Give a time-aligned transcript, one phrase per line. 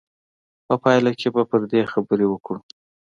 [0.67, 2.59] په پایله کې به پر دې خبرې وکړو.